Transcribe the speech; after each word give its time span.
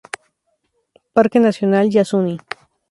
Parque 1.13 1.39
Nacional 1.39 1.85
Yasuní. 1.91 2.35